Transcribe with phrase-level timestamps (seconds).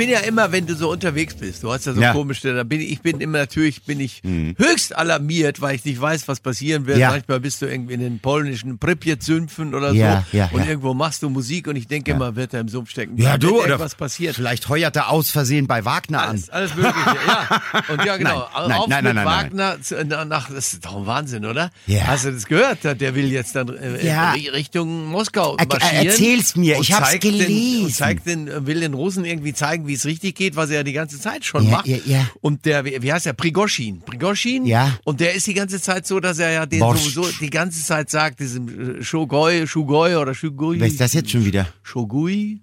[0.00, 2.12] Bin ja immer, wenn du so unterwegs bist, du hast ja so Ja.
[2.12, 4.22] komische, da bin ich, ich bin immer natürlich, bin ich
[4.56, 6.96] höchst alarmiert, weil ich nicht weiß, was passieren wird.
[6.98, 7.10] Ja.
[7.10, 11.22] Manchmal bist du irgendwie in den polnischen Pripyat-Sümpfen oder Ja, so ja, und irgendwo machst
[11.22, 13.18] du Musik und ich denke immer, wird er im Sumpf stecken.
[13.18, 14.36] Ja, du, oder irgendwas passiert.
[14.36, 16.28] vielleicht heuert er aus Versehen bei Wagner an.
[16.30, 17.62] Alles, alles Mögliche, ja.
[17.92, 18.48] Und ja, genau.
[18.54, 19.26] Nein, nein, Auf nein, mit nein, nein, nein.
[19.26, 21.70] Wagner na- nach, das ist doch ein Wahnsinn, oder?
[21.86, 22.06] Ja.
[22.06, 22.78] Hast du das gehört?
[22.84, 24.32] Der will jetzt dann äh, Ja.
[24.32, 26.06] Richtung Moskau Er- er- marschieren.
[26.06, 27.84] erzähl's mir, ich hab's zeigt Den, gelesen.
[27.84, 30.82] und zeigt den, will den Russen irgendwie zeigen, wie es richtig geht, was er ja
[30.84, 31.86] die ganze Zeit schon Ja, macht.
[31.88, 32.30] ja, ja.
[32.40, 33.32] Und der, wie heißt der?
[33.34, 34.00] Prigoschin.
[34.00, 34.64] Prigoschin.
[34.64, 34.96] Ja.
[35.04, 37.12] Und der ist die ganze Zeit so, dass er ja den Borscht.
[37.12, 40.80] sowieso die ganze Zeit sagt, diesem äh, Shogoi, Shugoi oder Shugui.
[40.80, 41.66] Wer ist das jetzt schon wieder?
[41.82, 42.60] Shogui.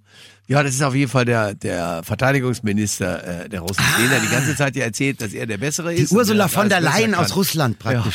[0.50, 4.30] Ja, das ist auf jeden Fall der, der Verteidigungsminister äh, der Russen, den er die
[4.30, 6.12] ganze Zeit ja erzählt, dass er der Bessere Die ist.
[6.14, 8.14] Ursula von der Leyen aus Russland praktisch.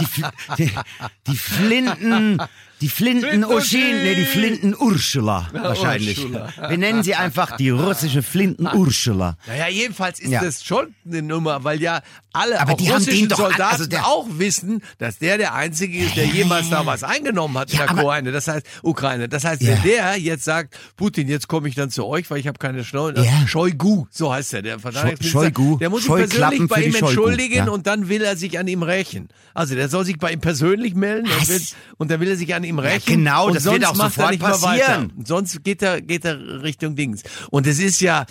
[0.00, 0.70] Die, Fl- die,
[1.26, 2.40] die Flinten,
[2.80, 6.18] die Flinten Uschin, nee, die Flinten Ursula wahrscheinlich.
[6.24, 6.48] Ursula.
[6.68, 9.36] Wir nennen sie einfach die russische Flinten Ursula.
[9.46, 10.42] Naja, jedenfalls ist Ja.
[10.42, 12.00] das schon eine Nummer, weil ja
[12.32, 16.16] alle Aber die russischen an- Soldaten also der- auch wissen, dass der der Einzige ist,
[16.16, 18.32] der jemals da was eingenommen hat in Ja, der Ukraine.
[18.32, 19.28] Das heißt, Ukraine.
[19.28, 19.74] Das heißt, Ja.
[19.74, 22.84] wenn der jetzt sagt, Putin, jetzt komme ich dann zu euch, weil ich habe keine
[22.84, 23.24] Schnauze.
[23.24, 23.46] Ja.
[23.46, 25.40] Shoigu, so heißt er, der Verteidigungsminister.
[25.56, 25.78] Shoigu.
[25.78, 27.68] Der muss sich persönlich bei ihm entschuldigen ja.
[27.68, 29.28] und dann will er sich an ihm rächen.
[29.54, 31.60] Also der soll sich bei ihm persönlich melden und, will,
[31.96, 33.06] und dann will er sich an ihm rächen.
[33.06, 35.12] genau, und das wird auch sofort passieren.
[35.24, 37.22] Sonst geht er, geht er Richtung Dings.
[37.50, 38.26] Und es ist ja,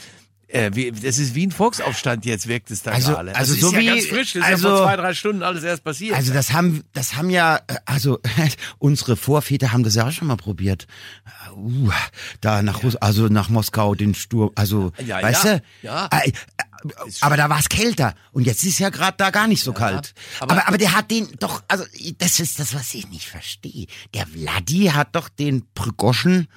[0.49, 3.35] äh, wie, das ist wie ein Volksaufstand jetzt, wirkt es da Also- gerade.
[3.35, 5.13] also das so ist ja wie- ganz frisch, das ist also- ja vor zwei, drei
[5.13, 6.15] Stunden alles erst passiert.
[6.15, 8.19] Also das haben, das haben ja, äh, also
[8.80, 10.88] unsere Vorväter haben das ja auch schon mal probiert.
[11.55, 11.89] Uh,
[12.41, 15.61] da nach Russ, also nach Moskau den Sturm, also Ja, weißt ja, du?
[15.81, 16.09] ja.
[16.83, 19.64] Äh, äh, aber da war es kälter und jetzt ist ja gerade da gar nicht
[19.64, 20.14] so kalt.
[20.39, 21.83] aber- Aber, aber der hat den doch, also
[22.17, 23.88] das ist das, was ich nicht verstehe.
[24.14, 26.48] Der Vladi hat doch den Prigozhin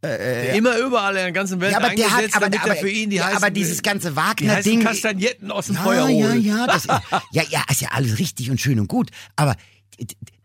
[0.00, 2.88] Immer überall in der ganzen Welt ja, aber der hat, aber, damit aber, er für
[2.88, 4.84] ihn die ja, heißen, aber dieses ganze Wagner-Ding.
[4.84, 6.44] Kastagnetten aus dem ja, Feuer ja, holen.
[6.44, 6.88] ja, das ist,
[7.32, 9.10] ja, ja, ist ja alles richtig und schön und gut.
[9.34, 9.56] Aber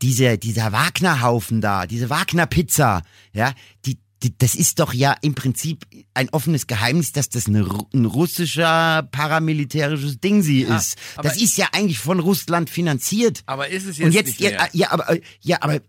[0.01, 3.53] diese, dieser Wagner-Haufen da, diese Wagner-Pizza, ja,
[3.85, 8.05] die, die, das ist doch ja im Prinzip ein offenes Geheimnis, dass das eine, ein
[8.05, 10.97] russischer paramilitärisches Ding sie ist.
[11.15, 13.43] aber- Das ist ja eigentlich von Russland finanziert.
[13.45, 14.69] Aber ist es jetzt, Und jetzt, nicht ja, mehr?
[14.73, 15.81] ja, aber, äh, ja, aber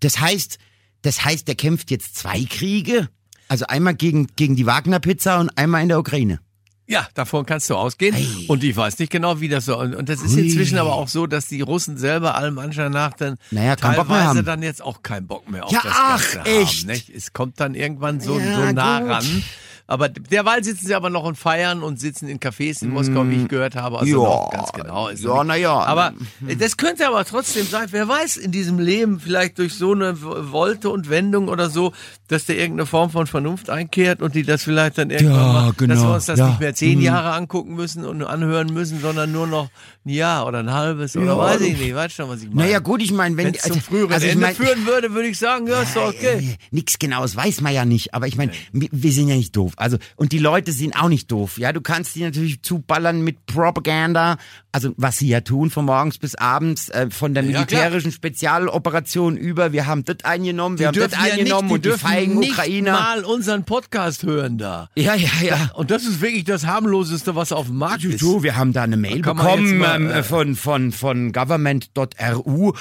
[0.00, 0.58] das heißt,
[1.02, 3.08] das heißt, der kämpft jetzt zwei Kriege.
[3.48, 6.40] Also einmal gegen, gegen die Wagner-Pizza und einmal in der Ukraine.
[6.90, 8.16] Ja, davon kannst du ausgehen.
[8.16, 8.26] Ei.
[8.48, 9.78] Und ich weiß nicht genau, wie das so.
[9.78, 10.40] Und, und das ist Hui.
[10.48, 14.60] inzwischen aber auch so, dass die Russen selber allem Anschein nach dann Naja, teilweise dann
[14.62, 16.80] jetzt auch keinen Bock mehr auf Ja, das ach, Ganze echt?
[16.80, 16.86] haben.
[16.88, 17.08] Nicht?
[17.10, 19.08] Es kommt dann irgendwann so, Ja, so nah gut.
[19.10, 19.42] ran.
[19.90, 23.42] Aber derweil sitzen sie aber noch und feiern und sitzen in Cafés in Moskau, wie
[23.42, 23.98] ich gehört habe.
[23.98, 24.22] Also Mm.
[24.22, 25.08] Ja, noch ganz genau.
[25.08, 25.72] Ist ja, noch nicht- na ja.
[25.80, 26.12] Aber
[26.46, 30.14] äh, das könnte aber trotzdem sein, wer weiß, in diesem Leben vielleicht durch so eine
[30.22, 31.92] Wolte und Wendung oder so,
[32.28, 35.66] dass da irgendeine Form von Vernunft einkehrt und die das vielleicht dann irgendwann Ja, mal,
[35.70, 36.46] dass genau, wir uns das ja.
[36.48, 37.04] nicht mehr zehn Mhm.
[37.04, 39.70] Jahre angucken müssen und anhören müssen, sondern nur noch
[40.06, 41.94] ein Jahr oder ein halbes oder Ja, weiß ich nicht.
[41.96, 42.68] Weißt schon, was ich meine?
[42.68, 45.28] Naja, gut, ich meine, wenn es zum früheren also ich Ende mein, führen würde, würde
[45.28, 46.38] ich sagen, ja, ist doch okay.
[46.38, 49.72] Äh, Nix genaues weiß man ja nicht, aber ich meine, wir sind ja nicht doof.
[49.80, 51.58] Also und die Leute sind auch nicht doof.
[51.58, 54.36] Ja, du kannst die natürlich zuballern mit Propaganda,
[54.72, 59.36] also was sie ja tun von morgens bis abends, äh, von der Ja, militärischen Spezialoperation
[59.36, 59.72] über.
[59.72, 62.92] Wir haben das eingenommen, wir haben das ja eingenommen nicht, und die feigen nicht Ukrainer.
[62.92, 64.88] mal unseren Podcast hören da.
[64.96, 65.70] Ja, ja, ja.
[65.74, 68.20] Und das ist wirklich das harmloseste, was auf dem Markt ist.
[68.22, 72.72] Du, wir haben da eine Mail bekommen mal, ähm, äh, von, von, von government.ru.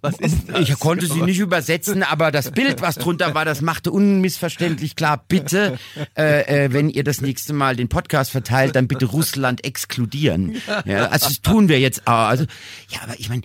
[0.00, 0.60] Was ist das?
[0.60, 5.24] Ich konnte sie nicht übersetzen, aber das Bild, was drunter war, das machte unmissverständlich klar.
[5.28, 5.78] Bitte,
[6.14, 10.56] äh, äh, wenn ihr das nächste Mal den Podcast verteilt, dann bitte Russland exkludieren.
[10.84, 12.06] Ja, also das tun wir jetzt.
[12.06, 12.28] auch.
[12.28, 12.44] Also
[12.88, 13.42] ja, aber ich meine,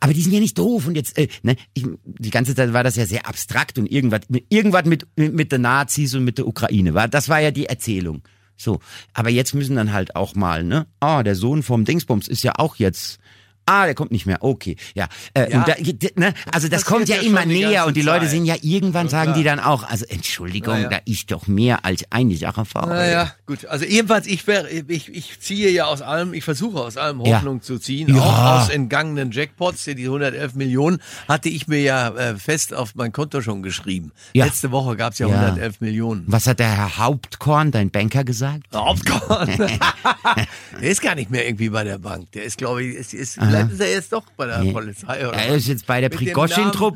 [0.00, 2.84] aber die sind ja nicht doof und jetzt, äh, ne, ich, die ganze Zeit war
[2.84, 6.94] das ja sehr abstrakt und irgendwas, irgendwas mit mit den Nazis und mit der Ukraine
[6.94, 7.08] war.
[7.08, 8.22] Das war ja die Erzählung.
[8.56, 8.80] So,
[9.12, 10.86] aber jetzt müssen dann halt auch mal, ne?
[11.00, 13.18] Ah, der Sohn vom Dingsbums ist ja auch jetzt.
[13.66, 14.38] Ah, der kommt nicht mehr.
[14.42, 15.08] Okay, ja.
[15.34, 15.64] Äh, Ja.
[15.64, 15.74] Da,
[16.16, 16.34] ne?
[16.52, 19.34] Also das, Das kommt ja ja immer näher und die Leute sind ja irgendwann sagen
[19.34, 20.88] die dann auch, also Entschuldigung, ja.
[20.88, 22.86] da ist doch mehr als eine Sache vor.
[22.86, 23.66] Naja, gut.
[23.66, 27.20] Also jedenfalls, ich, ich, ich ziehe ja aus allem, ich versuche aus allem.
[27.20, 28.14] Hoffnung zu ziehen.
[28.14, 28.20] Ja.
[28.22, 33.12] Auch aus entgangenen Jackpots, die 111 Millionen, hatte ich mir ja äh, fest auf mein
[33.12, 34.12] Konto schon geschrieben.
[34.34, 35.34] Letzte Woche gab's ja, Ja.
[35.38, 36.24] 111 Millionen.
[36.26, 38.64] Was hat der Herr Hauptkorn, dein Banker, gesagt?
[38.74, 39.48] Hauptkorn.
[40.80, 42.32] der ist gar nicht mehr irgendwie bei der Bank.
[42.32, 43.50] Der ist, glaube ich, ist, ist, Ah.
[43.52, 45.28] Vielleicht ist er jetzt doch bei der Polizei.
[45.28, 46.20] Oder Er ist jetzt bei der Namen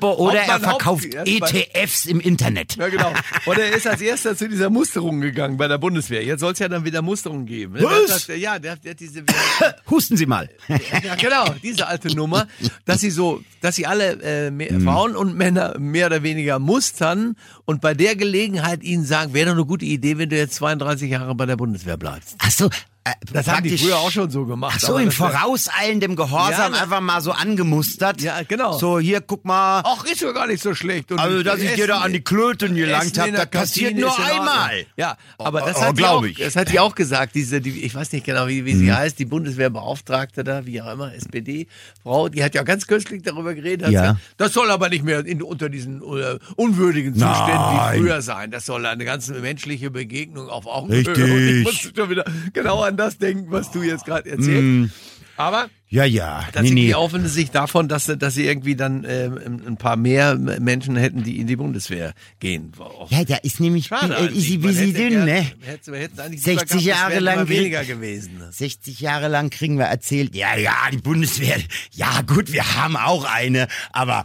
[0.02, 2.76] oder er Hauptmann verkauft Haupt- er bei- ETFs im Internet.
[2.76, 3.12] Ja, genau.
[3.46, 6.24] Und er ist als erster zu dieser Musterung gegangen bei der Bundeswehr.
[6.24, 7.74] Jetzt soll es ja dann wieder Musterung geben.
[7.74, 7.82] ne?
[7.84, 8.26] Was?
[8.28, 9.24] Ja, der, der hat diese,
[9.90, 10.48] Husten Sie mal.
[10.68, 12.46] ja, genau, diese alte Nummer,
[12.84, 14.82] dass sie so, dass sie alle äh, mehr, Mhm.
[14.82, 19.52] Frauen und Männer mehr oder weniger mustern und bei der Gelegenheit ihnen sagen, wäre doch
[19.54, 22.34] eine gute Idee, wenn du jetzt 32 Jahre bei der Bundeswehr bleibst.
[22.38, 22.68] Ach so.
[23.06, 24.74] Äh, Das haben die früher auch schon so gemacht.
[24.76, 28.20] Ach so, im vorauseilendem Gehorsam Ja, einfach mal so angemustert.
[28.20, 28.76] Ja, genau.
[28.78, 29.82] So, hier, guck mal.
[29.84, 31.12] Ach, ist ja gar nicht so schlecht.
[31.12, 34.86] Und Also, dass ich dir da an die Klöten gelangt habe, das passiert nur einmal.
[34.96, 36.38] Ja, aber das, Oh, hat oh, auch, ich.
[36.38, 38.78] das hat die auch gesagt, diese, die, ich weiß nicht genau, wie, wie Mhm.
[38.80, 43.54] sie heißt, die Bundeswehrbeauftragte da, wie auch immer, SPD-Frau, die hat ja ganz köstlich darüber
[43.54, 43.88] geredet.
[43.90, 44.00] Ja.
[44.12, 47.94] gesagt, das soll aber nicht mehr in, unter diesen äh, unwürdigen Zuständen Nein.
[47.94, 48.50] wie früher sein.
[48.50, 51.06] Das soll eine ganz menschliche Begegnung auf Augenhöhe.
[51.06, 51.24] Richtig.
[51.24, 54.94] Und ich muss schon wieder genau an das denken, was du jetzt gerade erzählst.
[55.36, 56.44] Aber Ja, ja.
[56.52, 56.86] das Nee, nee.
[56.86, 60.96] die aufwenden sich davon, dass, sie- dass sie irgendwie dann ähm, ein paar mehr Menschen
[60.96, 62.72] hätten, die in die Bundeswehr gehen.
[62.80, 65.46] Auch Ja, da ist nämlich, Schade äh, sie sie hätte dünn, ne?
[65.60, 68.42] wir hätten- wir hätten eigentlich 60 lieber gehabt, Jahre lang weniger gewesen.
[68.50, 71.56] 60 Jahre lang kriegen wir erzählt, ja, ja, die Bundeswehr,
[71.92, 74.24] ja gut, wir haben auch eine, aber...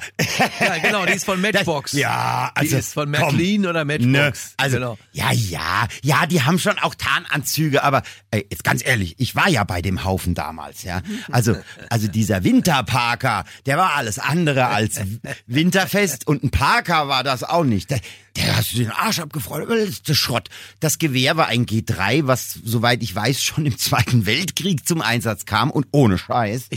[0.59, 1.91] Ja, genau, die ist von Matchbox.
[1.91, 2.71] Das, ja, also...
[2.71, 4.07] die ist von komm, McLean oder Matchbox.
[4.11, 4.97] Ne, also, genau.
[5.11, 9.47] ja, ja, ja, die haben schon auch Tarnanzüge, aber ey, jetzt ganz ehrlich, ich war
[9.47, 11.03] ja bei dem Haufen damals, ja.
[11.31, 11.50] Also,
[11.89, 15.01] also dieser Winterparker, der war alles andere als
[15.47, 17.93] winterfest und ein Parker war das auch nicht.
[18.37, 20.49] Der, hast du den Arsch abgefreut, das ist der Schrott.
[20.79, 25.45] Das Gewehr war ein G3, was, soweit ich weiß, schon im Zweiten Weltkrieg zum Einsatz
[25.45, 26.69] kam und ohne Scheiß.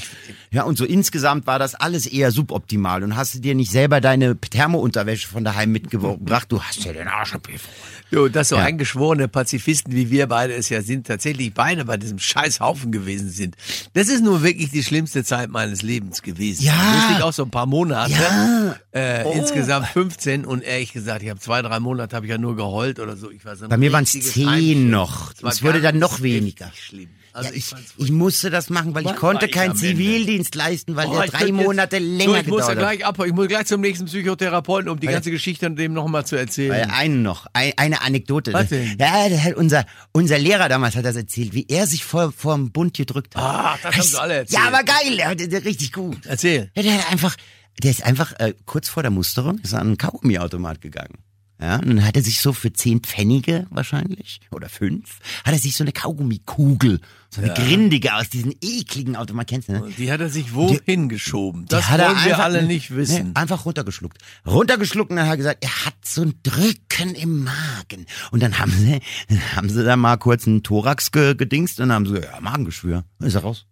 [0.51, 4.01] Ja, und so insgesamt war das alles eher suboptimal und hast du dir nicht selber
[4.01, 7.73] deine Thermounterwäsche von daheim mitgebracht, du hast ja den Arsch abgefreut.
[8.11, 8.63] Jo, dass so Ja.
[8.65, 13.31] eingeschworene Pazifisten wie wir beide es ja sind, tatsächlich beide bei diesem scheiß Haufen gewesen
[13.31, 13.57] sind.
[13.93, 16.65] Das ist nur wirklich die schlimmste Zeit meines Lebens gewesen.
[16.65, 17.15] Ja.
[17.17, 18.13] Ich auch so ein paar Monate.
[18.13, 18.77] Ja.
[18.95, 19.33] Äh, Oh.
[19.33, 23.01] Insgesamt 15 und ehrlich gesagt, ich habe zwei, drei Monate habe ich ja nur geheult
[23.01, 23.31] oder so.
[23.31, 25.33] Ich war so Bei mir waren's richtiges zehn noch.
[25.43, 26.71] Es wurde dann noch weniger.
[26.75, 27.09] Schlimm.
[27.35, 29.75] Also ja, ich, ich, musste das machen, weil ich konnte keinen?
[29.75, 32.69] Zivildienst leisten, weil Oh, der drei könnte jetzt- Monate so, länger ich muss ja gedauert
[32.69, 32.79] hat.
[32.79, 36.25] gleich ab, ich muss gleich zum nächsten Psychotherapeuten, um die ganze Geschichte dem noch mal
[36.25, 36.89] zu erzählen.
[36.89, 38.53] Äh, einen noch, ein, eine Anekdote.
[38.53, 38.97] Was denn?
[39.01, 42.55] Ja, der hat unser, unser Lehrer damals hat das erzählt, wie er sich vor, vor
[42.55, 43.43] dem Bund gedrückt hat.
[43.43, 44.61] Ah, das haben sie alle erzählt.
[44.63, 46.25] Ja, aber geil, richtig gut.
[46.27, 46.71] Erzähl.
[46.77, 47.37] Ja, der hat einfach,
[47.83, 51.19] der ist einfach äh, kurz vor der Musterung ist an einen Kaugummiautomat gegangen.
[51.61, 55.59] Ja, und dann hat er sich so für zehn Pfennige wahrscheinlich oder fünf, hat er
[55.61, 59.89] sich so eine Kaugummikugel, so eine grindige aus diesen ekligen Automat, kennst du, ne?
[59.97, 61.67] Die hat er sich wohin geschoben?
[61.69, 63.29] Das Die hat er wollen wir einfach- alle nicht wissen.
[63.29, 64.19] Nee, einfach runtergeschluckt.
[64.45, 68.07] Runtergeschluckt und dann hat er gesagt, er hat so ein Drücken im Magen.
[68.33, 68.99] Und dann haben sie,
[69.29, 72.41] dann haben sie da mal kurz einen Thorax ge gedingst und dann haben sie, ja,
[72.41, 73.05] Magengeschwür.
[73.21, 73.67] Dann ist er raus.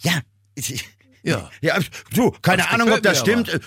[0.00, 0.20] Ja.
[1.24, 1.50] Ja.
[1.60, 1.78] Ja,
[2.14, 3.48] so, keine Das Ahnung, ob das stimmt.
[3.50, 3.60] Aber,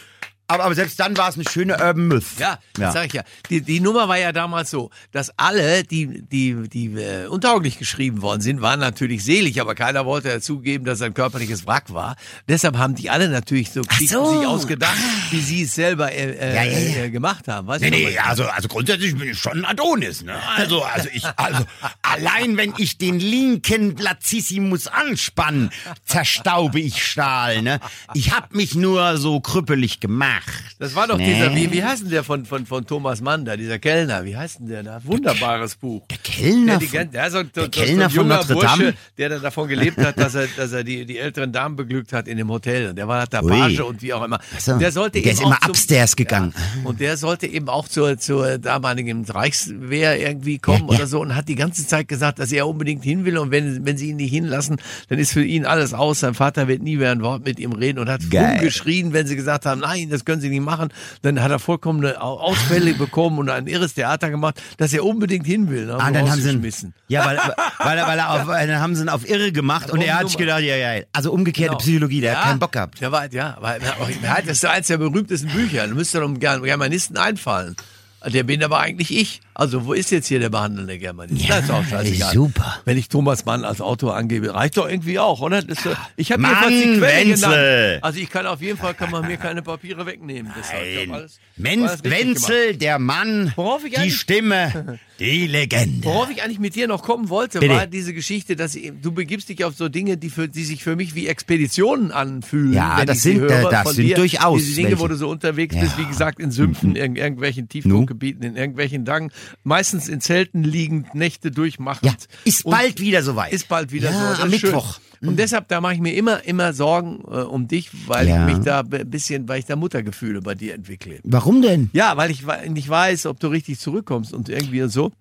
[0.60, 2.24] aber selbst dann war es eine schöne Urban Myth.
[2.40, 2.92] Ja, das Ja.
[2.92, 3.24] sag ich ja.
[3.50, 8.22] Die, die Nummer war ja damals so, dass alle, die, die, die äh, untauglich geschrieben
[8.22, 11.94] worden sind, waren natürlich selig, aber keiner wollte ja zugeben, dass er ein körperliches Wrack
[11.94, 12.16] war.
[12.48, 14.38] Deshalb haben die alle natürlich so so.
[14.40, 14.98] sich ausgedacht,
[15.32, 17.04] wie sie es selber äh, äh, Ja, ja.
[17.04, 17.68] Äh, gemacht haben.
[17.68, 20.34] Weißt Nee, du, nee, also, also grundsätzlich bin ich schon ein Adonis, ne?
[20.56, 21.64] Also, also ich, also,
[22.02, 25.70] allein wenn ich den linken Latissimus anspann,
[26.06, 27.80] zerstaube ich Stahl, ne?
[28.14, 30.41] Ich hab mich nur so krüppelig gemacht.
[30.80, 31.34] Das war doch Nee.
[31.34, 34.36] dieser, wie, wie heißt denn der von, von, von Thomas Mann da, dieser Kellner, wie
[34.36, 35.02] heißt denn der da?
[35.04, 36.06] Wunderbares Buch.
[36.10, 38.94] Der Kellner Der, die, von- der, so, so, der Kellner so von Notre Bursche, Dame?
[39.18, 42.28] der dann davon gelebt hat, dass er, dass er die, die älteren Damen beglückt hat
[42.28, 42.90] in dem Hotel.
[42.90, 43.50] Und der war da Ui.
[43.52, 44.40] Page und wie auch immer.
[44.56, 44.78] Ach so.
[44.78, 46.54] Der sollte Der eben ist immer zum- upstairs gegangen.
[46.56, 50.98] Ja, und der sollte eben auch zur, zur damaligen Reichswehr irgendwie kommen Ja, ja.
[51.00, 53.86] oder so und hat die ganze Zeit gesagt, dass er unbedingt hin will und wenn,
[53.86, 54.78] wenn sie ihn nicht hinlassen,
[55.10, 56.22] dann ist für ihn alles aus.
[56.22, 58.56] Sein Vater wird nie mehr ein Wort mit ihm reden und hat Geil.
[58.58, 60.90] rumgeschrien, wenn sie gesagt haben, nein, das können sie nicht machen.
[61.22, 65.46] Dann hat er vollkommene Au- Ausfälle bekommen und ein irres Theater gemacht, dass er unbedingt
[65.46, 65.88] hin will.
[65.88, 67.38] Dann Ah, dann haben sie ihn, ja, weil,
[67.80, 70.28] weil, er- weil er auf, dann haben sie ihn auf irre gemacht und er hat
[70.28, 71.78] sich gedacht, ja, ja, also umgekehrte Genau.
[71.80, 73.02] Psychologie, der Ja, hat keinen Bock gehabt.
[73.02, 75.88] Der war, ja, er er hat, das ist eins der berühmtesten Bücher.
[75.88, 77.76] Da müsste doch einem Ger- Germanisten einfallen.
[78.24, 79.42] Der bin aber eigentlich ich.
[79.56, 81.42] Also, wo ist jetzt hier der behandelnde Germanist?
[81.42, 82.34] Ja, das ist auch scheißegal.
[82.34, 82.80] super.
[82.86, 85.64] Wenn ich Thomas Mann als Autor angebe, reicht doch irgendwie auch, oder?
[85.64, 87.50] Das, äh, ich habe Mann, jedenfalls die Quelle Wenzel.
[87.50, 88.04] genannt.
[88.04, 90.54] Also, ich kann auf jeden Fall, kann man mir keine Papiere wegnehmen.
[90.54, 92.26] Hab alles, Menz, richtig gemacht.
[92.26, 96.06] Wenzel, der Mann, Worauf ich die Stimme, die Legende.
[96.06, 97.74] Worauf ich eigentlich mit dir noch kommen wollte, Bitte.
[97.74, 100.96] war diese Geschichte, dass du begibst dich auf so Dinge, die, für, die sich für
[100.96, 102.74] mich wie Expeditionen anfühlen.
[102.74, 104.16] Ja, das sind, höre äh, das von sind dir.
[104.16, 105.10] durchaus Diese Dinge, wo welche.
[105.14, 105.82] du so unterwegs Ja.
[105.82, 109.32] bist, wie gesagt, in Sümpfen, in irgendwelchen Tiefdruckgebieten, in irgendwelchen Dangen,
[109.64, 112.12] meistens in Zelten liegend, Nächte durchmachend.
[112.12, 113.54] Ja, ist bald wieder soweit.
[113.54, 114.30] Ist bald wieder ja, so.
[114.30, 114.62] Das am schön.
[114.72, 115.00] Mittwoch.
[115.24, 118.48] Und deshalb, da mache ich mir immer, immer Sorgen äh, um dich, weil Ja.
[118.50, 121.20] ich mich da ein bisschen, weil ich da Muttergefühle bei dir entwickle.
[121.24, 121.90] Warum denn?
[121.94, 125.12] Ja, weil ich nicht weiß, ob du richtig zurückkommst und irgendwie so.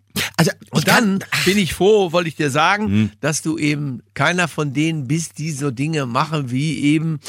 [0.41, 3.11] Also, Und dann bin ich froh, wollte ich dir sagen, Hm.
[3.21, 7.21] dass du eben keiner von denen bist, die so Dinge machen, wie eben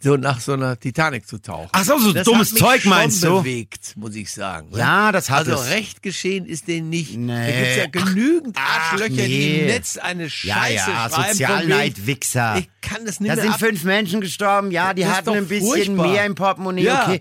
[0.00, 1.70] so nach so einer Titanic zu tauchen.
[1.72, 3.38] Ach so, so das dummes hat mich Zeug schon meinst du?
[3.40, 4.70] bewegt, muss ich sagen.
[4.70, 4.78] ne?
[4.78, 5.70] Ja, das hat also es.
[5.70, 7.16] recht geschehen ist denen nicht.
[7.16, 7.26] Nee.
[7.32, 9.60] Da gibt's ja genügend Ach, Arschlöcher, die nee.
[9.60, 11.14] im Netz eine Scheiße ja, ja, schreiben.
[11.14, 12.58] von Sozialneid, wegen- Wichser.
[12.58, 15.48] Ich kann das nicht Da mehr sind ab fünf Menschen gestorben, ja, die hatten ein
[15.48, 15.66] bisschen
[15.96, 16.08] furchtbar.
[16.08, 17.04] mehr im Portemonnaie, Ja.
[17.08, 17.20] okay.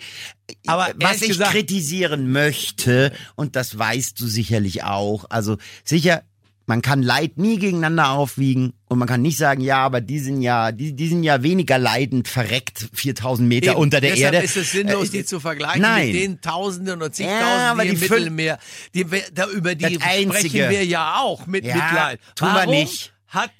[0.68, 6.24] Aber was ehrlich ich gesagt- kritisieren möchte, und das weißt du sicherlich auch, also sicher,
[6.68, 10.42] man kann Leid nie gegeneinander aufwiegen und man kann nicht sagen, ja, aber die sind
[10.42, 13.82] ja, die, die sind ja weniger leidend verreckt 4000 Meter Eben.
[13.82, 14.46] unter der Deshalb Erde.
[14.46, 16.08] ist es sinnlos, Äh, die zu vergleichen nein.
[16.08, 18.58] mit den Tausenden und zigtausenden, Ja, die im Mittelmeer.
[18.96, 22.20] Die, wir- da, über die sprechen wir ja auch mit Ja, Mitleid.
[22.36, 23.14] tun wir Warum nicht.
[23.28, 23.52] Hat,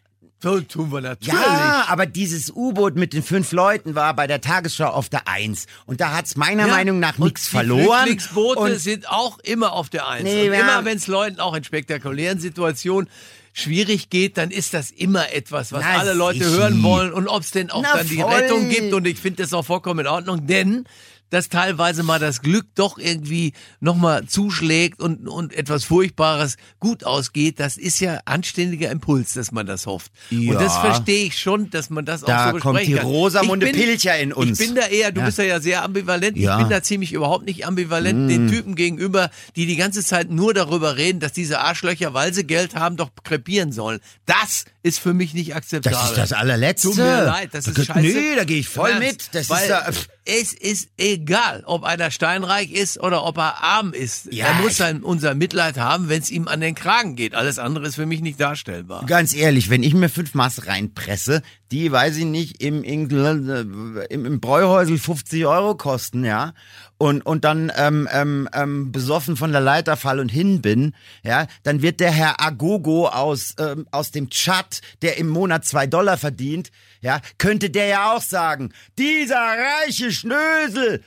[0.46, 1.34] so tun wir natürlich.
[1.34, 5.66] Ja, aber dieses U-Boot mit den fünf Leuten war bei der Tagesschau auf der Eins.
[5.88, 8.04] Und da hat's meiner Ja, Meinung nach nichts die verloren.
[8.04, 10.24] Flüchtlingsboote Und sind auch immer auf der Eins.
[10.24, 13.10] Nee, und immer wenn es Leuten auch in spektakulären Situationen
[13.54, 17.42] schwierig geht, dann ist das immer etwas, was Na, alle Leute hören wollen und ob
[17.42, 18.32] es denn auch Na, dann die voll.
[18.34, 20.86] Rettung gibt und ich finde das auch vollkommen in Ordnung, denn
[21.30, 27.60] dass teilweise mal das Glück doch irgendwie nochmal zuschlägt und, und etwas Furchtbares gut ausgeht,
[27.60, 30.12] das ist ja anständiger Impuls, dass man das hofft.
[30.30, 30.52] Ja.
[30.52, 33.08] Und das verstehe ich schon, dass man das Da auch so kommt besprechen die kann.
[33.08, 34.60] Rosamunde Ich bin- Pilcher in uns.
[34.60, 35.26] Ich bin da eher, du Ja.
[35.26, 36.56] bist ja, ja sehr ambivalent, Ja.
[36.58, 36.60] Mm.
[36.60, 40.54] ich bin da ziemlich überhaupt nicht ambivalent den Typen gegenüber, die die ganze Zeit nur
[40.54, 44.00] darüber reden, dass diese Arschlöcher, weil sie Geld haben, doch krepieren sollen.
[44.26, 45.98] Das ist für mich nicht akzeptabel.
[45.98, 46.90] Das ist das allerletzte.
[46.90, 48.00] Tut mir leid, das ist scheiße.
[48.02, 49.34] Nee, da gehe ich voll mit.
[49.34, 49.90] Das weil ist da,
[50.26, 54.32] es ist egal, ob einer steinreich ist oder ob er arm ist.
[54.32, 57.34] Ja, er muss sein, unser Mitleid haben, wenn es ihm an den Kragen geht.
[57.34, 59.06] Alles andere ist für mich nicht darstellbar.
[59.08, 63.64] Ganz ehrlich, wenn ich mir fünf Maß reinpresse, die, weiß ich nicht, im, äh,
[64.10, 66.54] im, im Bräuhäusel 50 Euro kosten, ja,
[66.98, 71.48] und, und dann ähm, ähm, ähm, besoffen von der Leiter fall und hin bin, ja,
[71.64, 76.18] dann wird der Herr Agogo aus, ähm, aus dem Tschad, der im Monat zwei Dollar
[76.18, 76.72] verdient,
[77.02, 81.04] ja, könnte der ja auch sagen, dieser reiche Schnösel,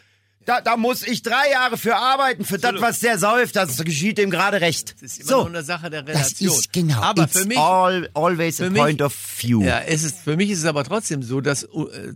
[0.48, 4.18] da, da muss ich drei Jahre für arbeiten, für das, was der säuft, das geschieht
[4.18, 4.94] dem gerade recht.
[5.02, 6.58] Das ist immer so, nur eine Sache der das Relation.
[6.58, 9.62] ist genau, Aber it's für mich, all, always a mich- point of view.
[9.62, 11.68] Ja, es ist, für mich ist es aber trotzdem so, dass äh,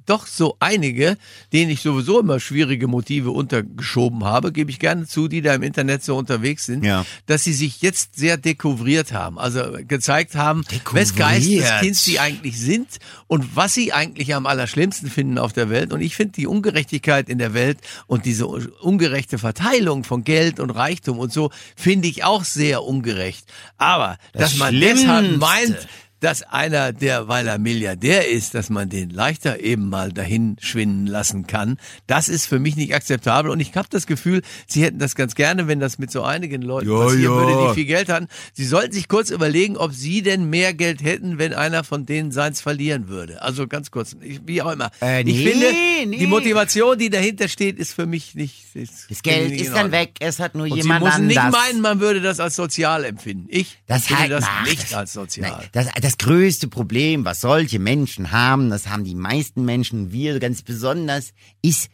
[0.06, 1.16] doch so einige,
[1.52, 5.62] denen ich sowieso immer schwierige Motive untergeschoben habe, gebe ich gerne zu, die da im
[5.62, 7.04] Internet so unterwegs sind, Ja.
[7.26, 9.38] dass sie sich jetzt sehr dekouvriert haben.
[9.38, 11.14] Also gezeigt haben, wes.
[11.14, 12.88] Geisteskind sie eigentlich sind
[13.26, 15.92] und was sie eigentlich am allerschlimmsten finden auf der Welt.
[15.92, 20.70] Und ich finde die Ungerechtigkeit in der Welt und diese ungerechte Verteilung von Geld und
[20.70, 23.46] Reichtum und so, finde ich auch sehr ungerecht.
[23.76, 25.88] Aber, Das dass man deshalb meint,
[26.22, 31.06] dass einer, der, weil er Milliardär ist, dass man den leichter eben mal dahin schwinden
[31.06, 33.50] lassen kann, das ist für mich nicht akzeptabel.
[33.50, 36.62] Und ich habe das Gefühl, sie hätten das ganz gerne, wenn das mit so einigen
[36.62, 37.30] Leuten Ja, passieren ja.
[37.30, 38.28] würde, die viel Geld hatten.
[38.52, 42.30] Sie sollten sich kurz überlegen, ob sie denn mehr Geld hätten, wenn einer von denen
[42.30, 43.42] seins verlieren würde.
[43.42, 44.90] Also ganz kurz, ich, wie auch immer.
[45.02, 45.66] Äh, ich nee, finde,
[46.08, 46.18] nee.
[46.18, 48.76] die Motivation, die dahinter steht, ist für mich nicht.
[48.76, 51.26] Ist, Das Geld ich nicht ist dann weg, es hat nur Und jemand Sie müssen
[51.26, 53.46] nicht meinen, man würde das als sozial empfinden.
[53.48, 55.50] Ich das finde halt, das ach, nicht als sozial.
[55.50, 60.38] Nein, das, das größte Problem, was solche Menschen haben, das haben die meisten Menschen, wir
[60.38, 61.88] ganz besonders, ist,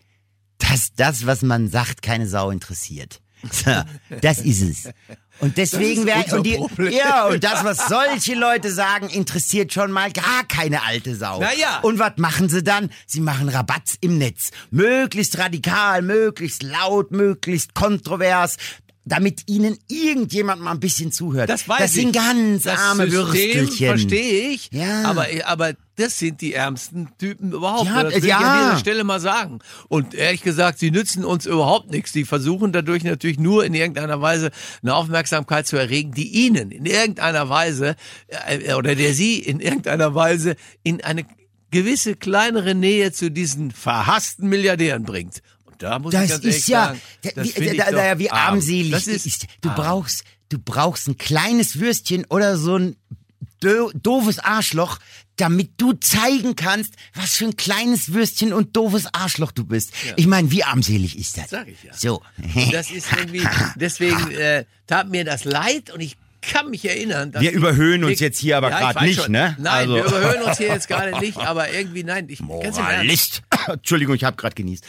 [0.58, 3.20] dass das, was man sagt, keine Sau interessiert.
[3.52, 3.70] So,
[4.20, 4.90] das ist es.
[5.38, 6.92] Und deswegen Das wäre und die Problem.
[6.92, 11.38] ja und das was solche Leute sagen interessiert schon mal gar keine alte Sau.
[11.40, 11.78] Na ja.
[11.82, 12.90] Und was machen sie dann?
[13.06, 18.56] Sie machen Rabatz im Netz, möglichst radikal, möglichst laut, möglichst kontrovers,
[19.08, 21.48] damit ihnen irgendjemand mal ein bisschen zuhört.
[21.48, 22.02] Das weiß das ich.
[22.02, 23.86] sind ganz das arme System Würstelchen.
[23.88, 24.70] verstehe ich.
[24.72, 25.04] Ja.
[25.04, 27.86] Aber, aber das sind die ärmsten Typen überhaupt.
[27.86, 28.38] Ja, das will ja.
[28.38, 29.58] ich an dieser Stelle mal sagen.
[29.88, 32.12] Und ehrlich gesagt, sie nützen uns überhaupt nichts.
[32.12, 34.50] Die versuchen dadurch natürlich nur in irgendeiner Weise
[34.82, 37.96] eine Aufmerksamkeit zu erregen, die ihnen in irgendeiner Weise
[38.28, 41.24] äh, oder der sie in irgendeiner Weise in eine
[41.70, 45.42] gewisse kleinere Nähe zu diesen verhassten Milliardären bringt.
[45.78, 48.12] Da muss ich Das ganz ehrlich ist ja, sagen, da- das wie, ich da, da,
[48.12, 48.52] doch wie arm.
[48.54, 49.26] armselig Das ist.
[49.26, 49.76] ist Du arm.
[49.76, 52.96] brauchst, du brauchst ein kleines Würstchen oder so ein
[53.60, 54.98] do, doofes Arschloch,
[55.36, 59.92] damit du zeigen kannst, was für ein kleines Würstchen und doofes Arschloch du bist.
[60.16, 61.50] Ich meine, wie armselig ist das?
[61.50, 61.92] Sag ich ja.
[61.94, 62.22] So.
[62.54, 66.16] Und das ist irgendwie, deswegen äh, tat mir das leid und ich
[66.48, 69.32] kann mich erinnern, dass Wir überhöhen uns jetzt hier aber Ja, weiß nicht, schon.
[69.32, 69.54] ne?
[69.58, 72.26] Nein, Also- wir überhöhen uns hier jetzt gerade nicht, aber irgendwie nein.
[72.28, 73.42] Ich, Moralist.
[73.68, 74.84] Entschuldigung, ich habe gerade genießt.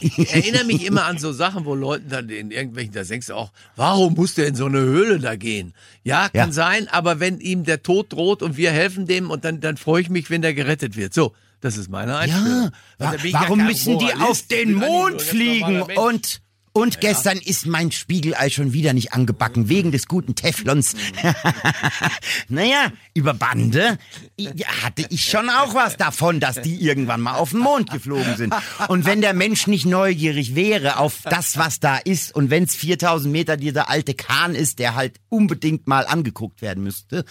[0.00, 3.34] ich erinnere mich immer an so Sachen, wo Leuten dann in irgendwelchen, da denkst du
[3.34, 5.74] auch, warum muss der in so eine Höhle da gehen?
[6.02, 6.52] Ja, kann Ja.
[6.52, 10.00] sein, aber wenn ihm der Tod droht und wir helfen dem und dann, dann freue
[10.02, 11.12] ich mich, wenn der gerettet wird.
[11.14, 12.70] So, das ist meine Einstellung.
[12.98, 15.84] Ja, Also warum müssen die auf den Mond fliegen?
[15.86, 16.40] Mensch.
[16.76, 20.96] Und, und gestern ist mein Spiegelei schon wieder nicht angebacken, wegen des guten Teflons.
[22.48, 23.96] naja, über Bande
[24.36, 28.36] ja, hatte ich schon auch was davon, dass die irgendwann mal auf den Mond geflogen
[28.36, 28.52] sind.
[28.88, 32.74] Und wenn der Mensch nicht neugierig wäre auf das, was da ist, und wenn es
[32.74, 37.24] 4000 Meter dieser alte Kahn ist, der halt unbedingt mal angeguckt werden müsste,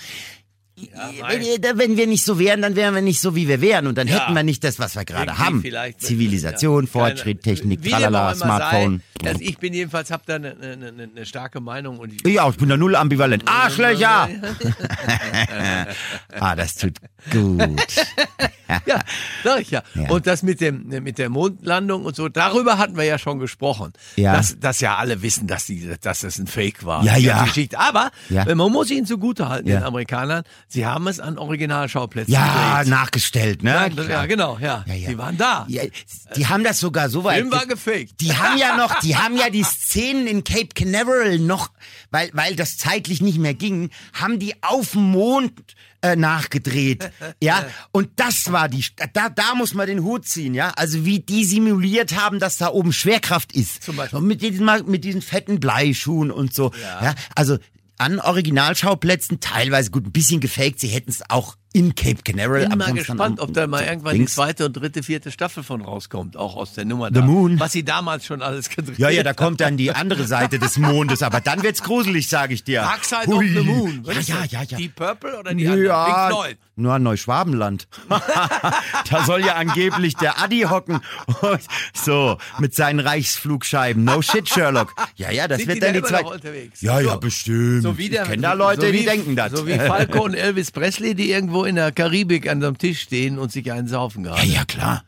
[0.75, 3.85] wenn, wenn wir nicht so wären, dann wären wir nicht so, wie wir wären.
[3.87, 4.21] Und dann Ja.
[4.23, 5.63] hätten wir nicht das, was wir gerade haben.
[5.99, 9.01] Zivilisation, ja, Fortschritt, Technik, wie tralala, Smartphone.
[9.21, 12.27] Sei, also ich bin jedenfalls, hab da eine, eine, eine, eine starke Meinung und ich,
[12.33, 13.43] Ja, ich bin da null ambivalent.
[13.47, 14.29] Arschlöcher!
[16.39, 16.97] ah, das tut
[17.31, 17.59] gut.
[18.87, 19.01] Ja,
[19.43, 19.83] sag ich ja.
[19.93, 20.09] Ja.
[20.09, 23.93] Und das mit dem mit der Mondlandung und so, darüber hatten wir ja schon gesprochen.
[24.15, 24.35] Ja.
[24.35, 27.03] Dass, dass ja alle wissen, dass die, dass das ein Fake war.
[27.03, 27.43] Ja, ja.
[27.43, 27.77] Geschichte.
[27.77, 28.45] Aber Ja.
[28.55, 29.81] man muss ihnen zugutehalten, Ja.
[29.81, 32.91] den Amerikanern, sie haben es an Originalschauplätzen Ja, gedreht.
[32.91, 33.91] nachgestellt, ne?
[33.95, 34.83] Ja, ja, genau, ja.
[34.87, 35.09] Ja, ja.
[35.09, 35.65] Die waren da.
[35.69, 35.83] Ja,
[36.35, 37.37] die haben das sogar so weit.
[37.39, 38.19] Film war gefaked.
[38.21, 41.71] Die haben ja noch, die haben ja die Szenen in Cape Canaveral noch,
[42.11, 45.53] weil, weil das zeitlich nicht mehr ging, haben die auf dem Mond
[46.01, 47.09] äh, nachgedreht.
[47.41, 50.69] Ja, und das war die, da, da muss man den Hut ziehen, ja.
[50.75, 53.83] Also wie die simuliert haben, dass da oben Schwerkraft ist.
[53.83, 54.19] Zum Beispiel.
[54.19, 56.71] Und mit diesen, mit diesen fetten Bleischuhen und so.
[56.81, 57.03] Ja.
[57.03, 57.57] Ja, also
[57.97, 60.79] an Originalschauplätzen teilweise gut, ein bisschen gefaked.
[60.79, 62.61] Sie hätten es auch in Cape Canaveral.
[62.63, 64.35] bin aber mal gespannt, ob da mal irgendwann die Dings.
[64.35, 67.21] zweite und dritte, vierte Staffel von rauskommt, auch aus der Nummer The da.
[67.21, 67.59] Moon.
[67.59, 70.77] Was sie damals schon alles gedreht Ja, ja, da kommt dann die andere Seite des
[70.77, 72.81] Mondes, aber dann wird's gruselig, sage ich dir.
[72.81, 73.47] Dark Side Hui.
[73.49, 74.03] of the Moon.
[74.05, 74.77] Ja, ja, ja, ja.
[74.77, 75.85] Die Purple oder die andere?
[75.85, 76.57] Ja, Pink Floyd.
[76.75, 77.87] nur Neuschwabenland.
[79.09, 81.01] da soll ja angeblich der Adi hocken.
[81.41, 81.61] Und
[81.93, 84.03] so, mit seinen Reichsflugscheiben.
[84.03, 84.93] No shit, Sherlock.
[85.15, 86.69] Ja, ja, das Sind wird die dann da die zweite.
[86.81, 87.81] Ja, ja, bestimmt.
[87.81, 89.51] So wie der, ich kenne da Leute, so wie, die denken das.
[89.51, 93.39] So wie Falco und Elvis Presley, die irgendwo in der Karibik an einem Tisch stehen
[93.39, 94.41] und sich einen saufen gerade.
[94.45, 95.03] ja, ja, klar.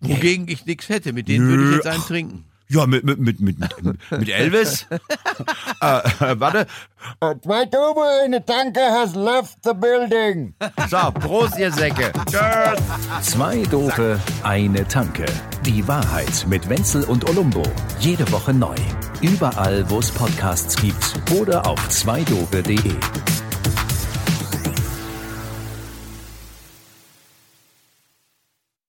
[0.00, 1.12] Wogegen ich nichts hätte.
[1.12, 2.06] Mit denen würde ich jetzt einen ach.
[2.06, 2.44] trinken.
[2.72, 4.86] Ja, mit, mit, mit, mit, mit, mit Elvis.
[5.82, 6.68] äh, äh, warte.
[7.20, 10.54] Äh, Zwei Double in the Tanke has left the building.
[10.88, 12.12] So, Prost, ihr Säcke.
[12.30, 13.28] Tschüss.
[13.28, 15.26] Zwei Dope, eine Tanke.
[15.66, 17.64] Die Wahrheit mit Wenzel und Olumbo.
[17.98, 18.76] Jede Woche neu.
[19.20, 22.94] Überall, wo es Podcasts gibt oder auf zweidope.de.